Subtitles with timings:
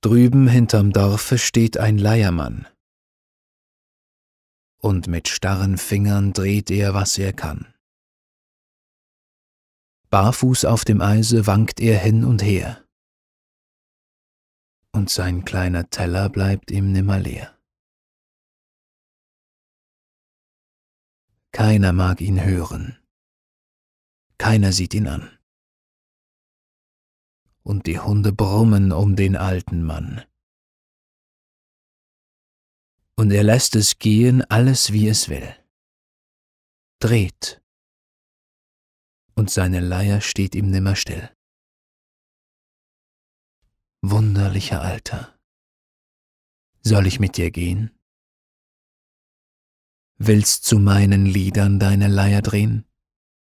[0.00, 2.68] Drüben hinterm Dorfe steht ein Leiermann.
[4.80, 7.74] Und mit starren Fingern dreht er, was er kann.
[10.10, 12.84] Barfuß auf dem Eise wankt er hin und her.
[14.92, 17.58] Und sein kleiner Teller bleibt ihm nimmer leer.
[21.50, 22.98] Keiner mag ihn hören.
[24.38, 25.37] Keiner sieht ihn an.
[27.62, 30.24] Und die Hunde brummen um den alten Mann.
[33.16, 35.54] Und er lässt es gehen, alles wie es will.
[37.00, 37.62] Dreht.
[39.34, 41.30] Und seine Leier steht ihm nimmer still.
[44.02, 45.36] Wunderlicher Alter.
[46.82, 47.90] Soll ich mit dir gehen?
[50.16, 52.84] Willst zu meinen Liedern deine Leier drehen?